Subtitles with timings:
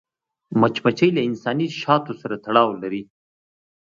[0.59, 3.01] مچمچۍ له انساني شاتو سره تړاو لري